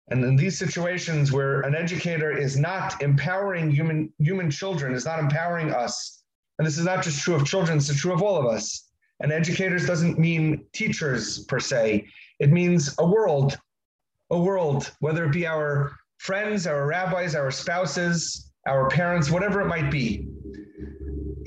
[0.10, 5.20] And in these situations where an educator is not empowering human, human children, is not
[5.20, 6.24] empowering us,
[6.58, 8.90] and this is not just true of children, it's true of all of us.
[9.20, 12.08] And educators doesn't mean teachers per se,
[12.40, 13.58] it means a world,
[14.30, 19.68] a world, whether it be our friends, our rabbis, our spouses, our parents, whatever it
[19.68, 20.28] might be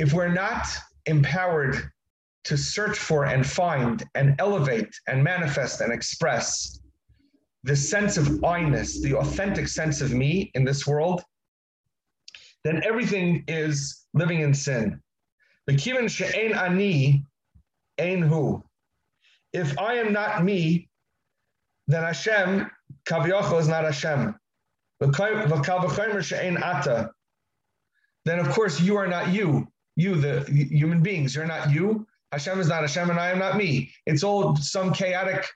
[0.00, 0.66] if we're not
[1.04, 1.90] empowered
[2.44, 6.79] to search for and find and elevate and manifest and express
[7.62, 11.22] the sense of I-ness, the authentic sense of me in this world,
[12.64, 15.00] then everything is living in sin.
[19.52, 20.88] If I am not me,
[21.86, 22.70] then Hashem,
[23.04, 24.34] Kaviocho is not Hashem.
[28.24, 29.66] Then of course you are not you
[30.00, 31.34] you, the human beings.
[31.34, 32.06] You're not you.
[32.32, 33.92] Hashem is not Hashem, and I am not me.
[34.06, 35.46] It's all some chaotic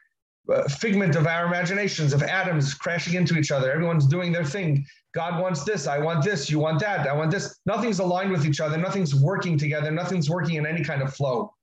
[0.52, 3.72] uh, figment of our imaginations of atoms crashing into each other.
[3.72, 4.84] Everyone's doing their thing.
[5.14, 5.86] God wants this.
[5.86, 6.50] I want this.
[6.50, 7.06] You want that.
[7.06, 7.60] I want this.
[7.66, 8.76] Nothing's aligned with each other.
[8.76, 9.90] Nothing's working together.
[9.90, 11.54] Nothing's working in any kind of flow.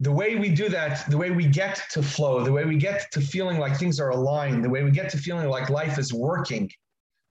[0.00, 3.10] the way we do that, the way we get to flow, the way we get
[3.12, 6.12] to feeling like things are aligned, the way we get to feeling like life is
[6.12, 6.70] working,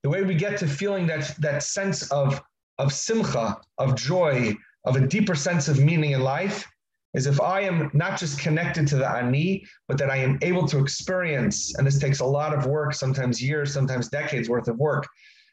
[0.03, 2.41] the way we get to feeling that, that sense of,
[2.77, 4.55] of simcha, of joy,
[4.85, 6.67] of a deeper sense of meaning in life,
[7.13, 10.67] is if I am not just connected to the ani, but that I am able
[10.67, 14.77] to experience, and this takes a lot of work, sometimes years, sometimes decades worth of
[14.77, 15.07] work,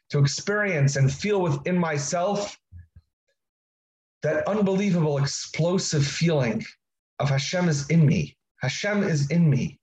[0.09, 2.57] to experience and feel within myself
[4.23, 6.63] that unbelievable explosive feeling
[7.19, 8.37] of Hashem is in me.
[8.61, 9.79] Hashem is in me.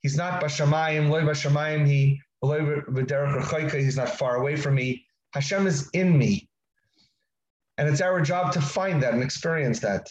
[0.00, 5.06] He's not bashamayim, loy bashamayim, he he's not far away from me.
[5.32, 6.48] Hashem is in me.
[7.78, 10.08] And it's our job to find that and experience that.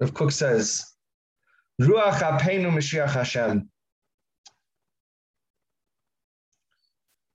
[0.00, 0.84] Rav Kook says,
[1.80, 3.68] Ruach Apeinu Mashiach Hashem.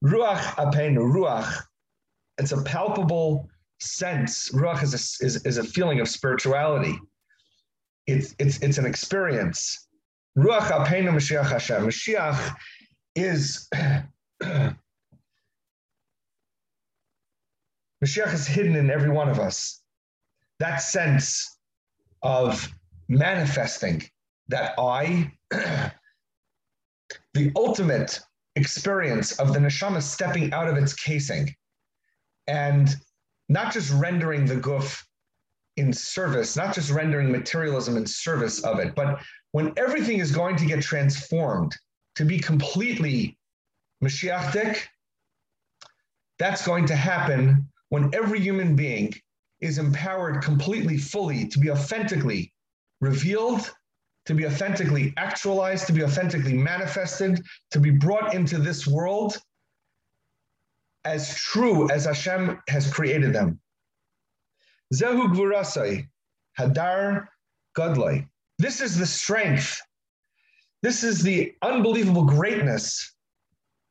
[0.04, 1.64] Ruach Apeinu, Ruach.
[2.38, 3.50] It's a palpable
[3.80, 4.52] sense.
[4.52, 6.98] Ruach is a, is, is a feeling of spirituality
[8.08, 9.88] it's it's it's an experience.
[10.38, 11.86] Ruach Alpeinu Mashiach Hashem.
[11.86, 12.56] Mashiach
[13.16, 13.70] is
[18.04, 19.82] Mashiach is hidden in every one of us.
[20.60, 21.58] That sense
[22.24, 22.68] of
[23.08, 24.04] manifesting
[24.48, 25.32] that I,
[27.34, 28.20] the ultimate
[28.56, 31.54] experience of the neshama stepping out of its casing
[32.48, 32.96] and
[33.50, 35.06] not just rendering the goof
[35.78, 39.20] in service, not just rendering materialism in service of it, but
[39.52, 41.76] when everything is going to get transformed
[42.16, 43.38] to be completely
[44.04, 44.80] Mashiachic,
[46.38, 49.14] that's going to happen when every human being
[49.64, 52.54] is empowered completely, fully to be authentically
[53.00, 53.72] revealed,
[54.26, 57.42] to be authentically actualized, to be authentically manifested,
[57.72, 59.42] to be brought into this world
[61.06, 63.60] as true as Hashem has created them.
[64.94, 66.08] Zehu Gvurasai,
[66.60, 67.28] Hadar
[67.76, 68.28] Godlai.
[68.60, 69.82] This is the strength.
[70.82, 73.14] This is the unbelievable greatness,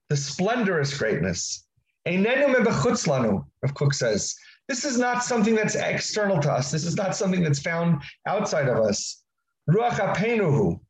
[0.08, 1.66] the splendorous greatness.
[2.06, 4.34] Einenu mebechutzlanu, Rav Kook says.
[4.72, 6.70] This is not something that's external to us.
[6.70, 9.22] This is not something that's found outside of us.
[9.68, 10.80] Ruach apenuhu.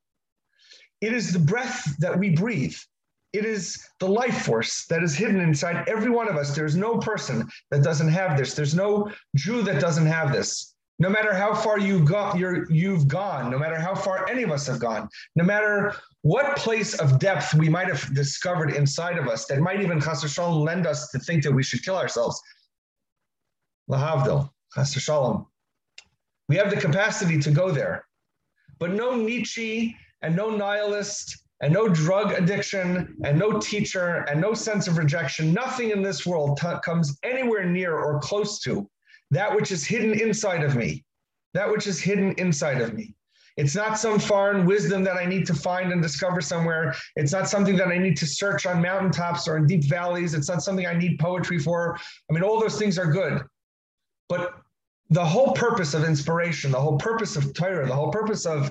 [1.01, 2.77] It is the breath that we breathe.
[3.33, 6.55] It is the life force that is hidden inside every one of us.
[6.55, 8.55] There's no person that doesn't have this.
[8.55, 10.77] There's no Jew that doesn't have this.
[11.01, 14.65] No matter how far you got, you've gone, no matter how far any of us
[14.69, 19.47] have gone, no matter what place of depth we might have discovered inside of us
[19.47, 22.41] that might even Chas Shalom lend us to think that we should kill ourselves.
[23.91, 25.47] Lahavdil, Chas Shalom.
[26.49, 28.05] We have the capacity to go there.
[28.79, 34.53] But no Nietzsche and no nihilist and no drug addiction and no teacher and no
[34.53, 35.53] sense of rejection.
[35.53, 38.89] Nothing in this world t- comes anywhere near or close to
[39.31, 41.05] that which is hidden inside of me,
[41.55, 43.15] that which is hidden inside of me.
[43.57, 46.95] It's not some foreign wisdom that I need to find and discover somewhere.
[47.17, 50.35] It's not something that I need to search on mountaintops or in deep valleys.
[50.35, 51.97] It's not something I need poetry for.
[51.97, 53.43] I mean, all those things are good.
[54.33, 54.55] But
[55.11, 58.71] the whole purpose of inspiration, the whole purpose of Torah, the whole purpose of,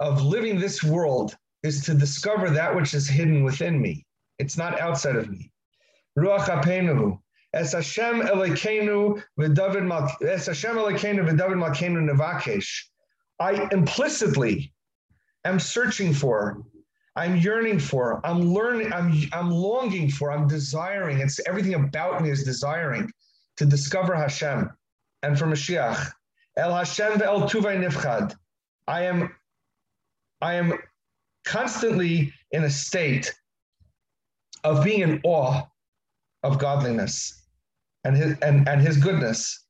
[0.00, 4.04] of living this world is to discover that which is hidden within me.
[4.40, 5.52] It's not outside of me.
[6.18, 7.20] Ruach Apenuhu.
[7.54, 12.86] Es Hashem Elokeinu v'David Es Hashem Elokeinu v'David Malkeinu nevakesh.
[13.38, 14.74] I implicitly
[15.44, 16.64] am searching for,
[17.14, 21.20] I'm yearning for, I'm learning, I'm, I'm longing for, I'm desiring.
[21.20, 23.08] It's everything about me is desiring
[23.58, 24.68] to discover Hashem
[25.22, 26.12] and for Mashiach.
[26.56, 28.34] El Hashem ve'el tuvay nifchad.
[28.86, 29.34] I am,
[30.40, 30.78] I am
[31.44, 33.34] constantly in a state
[34.64, 35.62] of being in awe
[36.42, 37.46] of godliness
[38.04, 39.64] and his, and, and his goodness.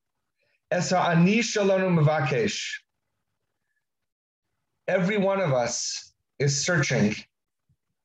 [4.88, 7.14] Every one of us is searching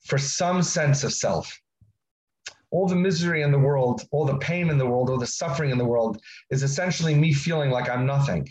[0.06, 1.62] for some sense of self.
[2.72, 5.72] All the misery in the world, all the pain in the world, all the suffering
[5.72, 8.47] in the world is essentially me feeling like I'm nothing.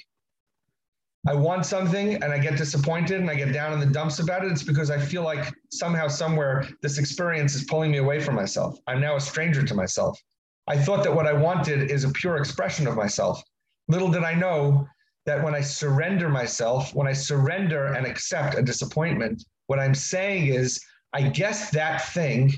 [1.27, 4.45] I want something and I get disappointed and I get down in the dumps about
[4.45, 8.35] it, it's because I feel like somehow, somewhere, this experience is pulling me away from
[8.35, 8.79] myself.
[8.87, 10.19] I'm now a stranger to myself.
[10.67, 13.43] I thought that what I wanted is a pure expression of myself.
[13.89, 14.89] Little did I know
[15.27, 20.47] that when I surrender myself, when I surrender and accept a disappointment, what I'm saying
[20.47, 20.81] is,
[21.13, 22.53] I guess that thing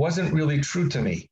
[0.00, 1.28] wasn't really true to me.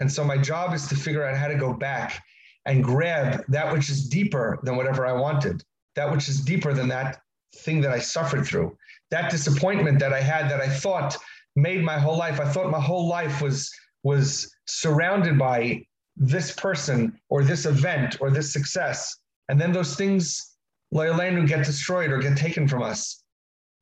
[0.00, 2.20] And so my job is to figure out how to go back
[2.66, 5.62] and grab that which is deeper than whatever I wanted,
[5.94, 7.20] that which is deeper than that
[7.54, 8.76] thing that I suffered through,
[9.12, 11.16] that disappointment that I had that I thought
[11.54, 12.40] made my whole life.
[12.40, 13.70] I thought my whole life was
[14.02, 15.80] was surrounded by
[16.16, 16.98] this person
[17.28, 19.16] or this event or this success.
[19.48, 20.56] And then those things
[20.92, 23.22] Loyalenu get destroyed or get taken from us.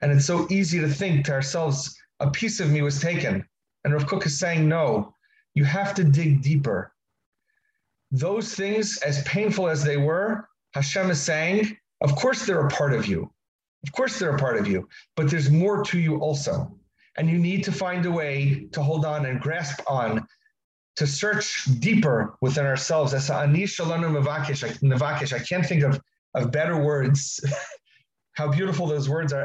[0.02, 3.46] And it's so easy to think to ourselves, a piece of me was taken.
[3.86, 5.14] And Rav Kook is saying, no,
[5.54, 6.92] you have to dig deeper.
[8.10, 12.94] Those things, as painful as they were, Hashem is saying, of course they're a part
[12.94, 13.32] of you.
[13.86, 16.76] Of course they're a part of you, but there's more to you also.
[17.16, 20.26] And you need to find a way to hold on and grasp on,
[20.96, 23.14] to search deeper within ourselves.
[23.14, 25.32] Shalanu mevakesh.
[25.32, 26.00] I can't think of,
[26.34, 27.38] of better words.
[28.32, 29.44] How beautiful those words are.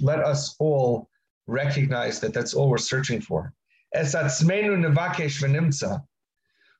[0.00, 1.09] Let us all
[1.50, 3.52] recognize that that's all we're searching for.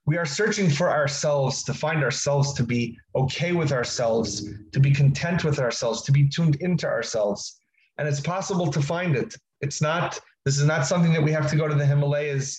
[0.06, 4.92] We are searching for ourselves to find ourselves, to be okay with ourselves, to be
[4.92, 7.60] content with ourselves, to be tuned into ourselves.
[7.98, 9.34] And it's possible to find it.
[9.60, 12.58] It's not, this is not something that we have to go to the Himalayas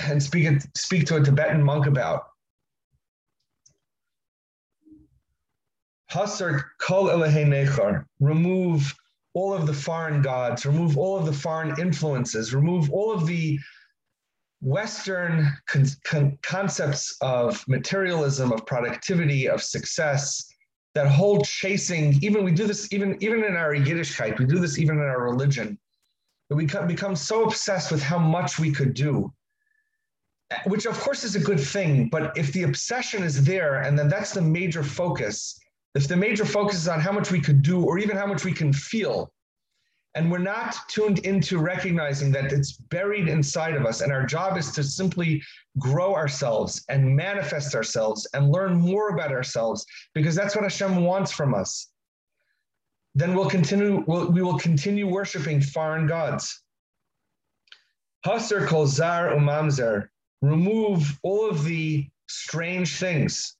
[0.00, 2.22] and speak, speak to a Tibetan monk about.
[6.78, 7.08] Kol.
[8.20, 8.94] Remove
[9.34, 13.58] all of the foreign gods, remove all of the foreign influences, remove all of the
[14.60, 20.52] Western con- con- concepts of materialism, of productivity, of success,
[20.94, 24.78] that whole chasing, even we do this even, even in our Yiddishkeit, we do this
[24.78, 25.78] even in our religion,
[26.48, 29.32] that we become so obsessed with how much we could do,
[30.66, 34.08] which of course is a good thing, but if the obsession is there and then
[34.08, 35.58] that's the major focus,
[35.94, 38.44] if the major focus is on how much we could do or even how much
[38.44, 39.32] we can feel,
[40.14, 44.02] and we're not tuned into recognizing that it's buried inside of us.
[44.02, 45.42] And our job is to simply
[45.78, 51.32] grow ourselves and manifest ourselves and learn more about ourselves because that's what Hashem wants
[51.32, 51.88] from us.
[53.14, 56.62] Then we'll continue, we'll, we will continue worshiping foreign gods.
[58.26, 60.08] Hasar kol zar umamzer.
[60.42, 63.56] Remove all of the strange things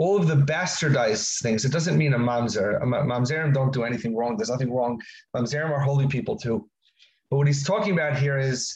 [0.00, 1.66] all of the bastardized things.
[1.66, 2.80] It doesn't mean a mamzer.
[2.82, 4.34] Mamzerim don't do anything wrong.
[4.34, 4.98] There's nothing wrong.
[5.36, 6.66] Mamzerim are holy people too.
[7.28, 8.74] But what he's talking about here is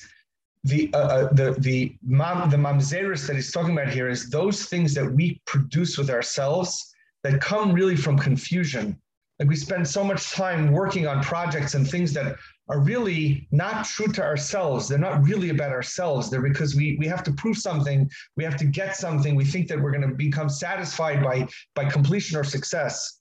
[0.64, 4.66] the uh, uh, the the mam, the mamzeris that he's talking about here is those
[4.66, 9.00] things that we produce with ourselves that come really from confusion.
[9.38, 12.36] Like we spend so much time working on projects and things that
[12.68, 14.88] are really not true to ourselves.
[14.88, 16.30] They're not really about ourselves.
[16.30, 19.68] They're because we, we have to prove something, we have to get something, we think
[19.68, 23.20] that we're going to become satisfied by, by completion or success.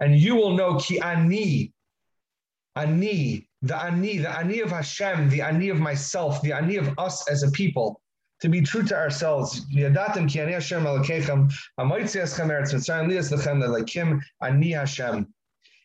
[0.00, 1.72] And you will know ki ani,
[2.76, 7.28] ani, the ani, the ani of Hashem, the ani of myself, the ani of us
[7.28, 8.00] as a people
[8.40, 9.64] to be true to ourselves.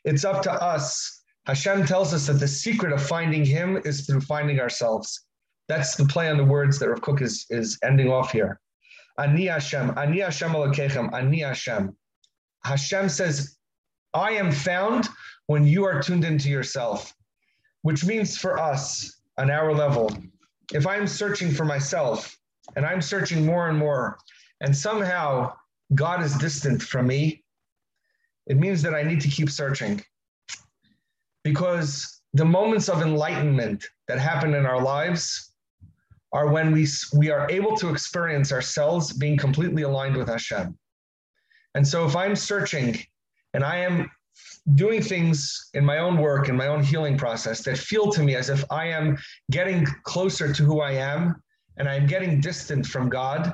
[0.04, 1.22] It's up to us.
[1.46, 5.26] Hashem tells us that the secret of finding Him is through finding ourselves.
[5.68, 8.60] That's the play on the words that Rav Kook is, is ending off here.
[9.18, 11.96] Ani Hashem, Ani Hashem Elokechem, Ani Hashem.
[12.64, 13.58] Hashem says,
[14.14, 15.08] I am found
[15.48, 17.14] when you are tuned into yourself,
[17.82, 20.12] which means for us, on our level,
[20.74, 22.38] if I'm searching for myself,
[22.76, 24.18] and I'm searching more and more,
[24.62, 25.54] and somehow
[25.96, 27.44] God is distant from me,
[28.48, 30.04] it means that I need to keep searching.
[31.44, 35.52] Because the moments of enlightenment that happen in our lives
[36.34, 40.78] are when we, we are able to experience ourselves being completely aligned with Hashem.
[41.76, 42.98] And so if I'm searching
[43.54, 44.10] and I am
[44.76, 48.36] doing things in my own work, in my own healing process that feel to me
[48.36, 49.18] as if I am
[49.50, 51.42] getting closer to who I am
[51.78, 53.54] and I'm getting distant from God,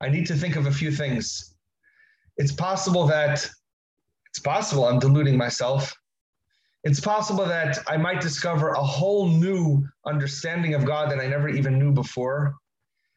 [0.00, 1.54] I need to think of a few things.
[2.36, 3.48] It's possible that
[4.30, 5.94] it's possible I'm deluding myself.
[6.84, 11.48] It's possible that I might discover a whole new understanding of God that I never
[11.48, 12.54] even knew before.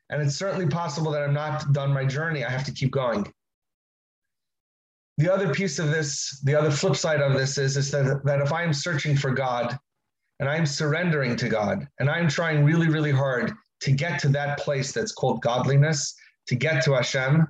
[0.09, 2.43] And it's certainly possible that I'm not done my journey.
[2.43, 3.32] I have to keep going.
[5.18, 8.41] The other piece of this, the other flip side of this is, is that, that
[8.41, 9.78] if I'm searching for God
[10.39, 14.59] and I'm surrendering to God and I'm trying really, really hard to get to that
[14.59, 16.15] place that's called godliness,
[16.47, 17.47] to get to Hashem.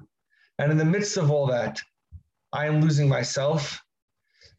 [0.59, 1.79] And in the midst of all that,
[2.53, 3.81] I am losing myself.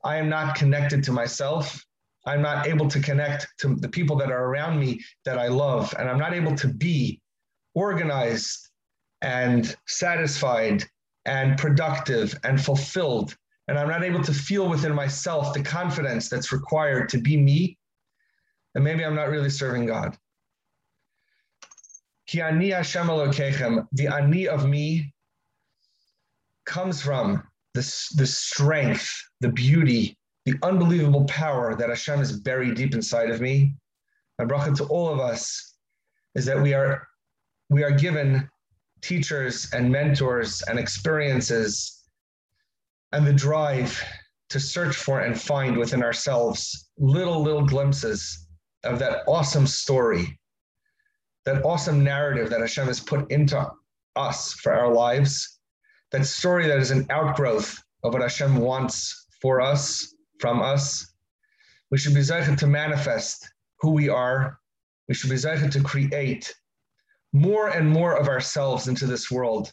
[0.05, 1.85] I am not connected to myself.
[2.27, 5.95] I'm not able to connect to the people that are around me that I love.
[5.99, 7.21] And I'm not able to be
[7.75, 8.69] organized
[9.23, 10.85] and satisfied
[11.25, 13.37] and productive and fulfilled.
[13.69, 17.79] And I'm not able to feel within myself the confidence that's required to be me.
[18.75, 20.17] And maybe I'm not really serving God.
[22.27, 25.13] Ki ani Hashem Elokechem, the ani of me
[26.65, 27.43] comes from
[27.75, 27.81] the,
[28.17, 29.11] the strength,
[29.41, 33.75] the beauty, the unbelievable power that Hashem is buried deep inside of me.
[34.39, 35.77] My bracha to all of us
[36.35, 37.07] is that we are
[37.71, 38.49] we are given
[39.01, 42.05] teachers and mentors and experiences
[43.13, 44.03] and the drive
[44.51, 48.47] to search for and find within ourselves little little glimpses
[48.85, 50.39] of that awesome story
[51.45, 53.71] that awesome narrative that Hashem has put into
[54.17, 55.59] us for our lives
[56.11, 61.15] that story that is an outgrowth of what Hashem wants for us from us
[61.91, 64.59] we should be zeichet to manifest who we are
[65.09, 66.55] we should be zeichet to create
[67.33, 69.73] more and more of ourselves into this world.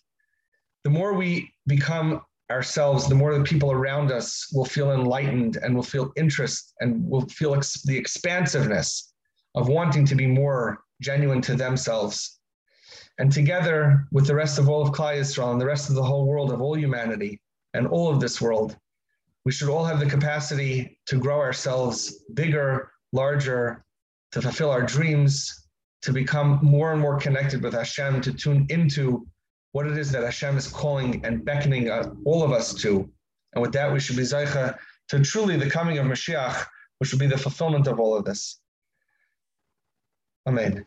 [0.83, 5.75] The more we become ourselves, the more the people around us will feel enlightened and
[5.75, 9.13] will feel interest and will feel ex- the expansiveness
[9.55, 12.39] of wanting to be more genuine to themselves.
[13.19, 16.03] And together with the rest of all of Klal Yisrael and the rest of the
[16.03, 17.41] whole world of all humanity
[17.73, 18.77] and all of this world,
[19.45, 23.83] we should all have the capacity to grow ourselves bigger, larger,
[24.31, 25.67] to fulfill our dreams,
[26.01, 29.27] to become more and more connected with Hashem, to tune into
[29.71, 33.09] what it is that Hashem is calling and beckoning uh, all of us to.
[33.53, 34.77] And with that, we should be Zaycha
[35.09, 36.65] to truly the coming of Mashiach,
[36.99, 38.61] which will be the fulfillment of all of this.
[40.47, 40.85] Amen.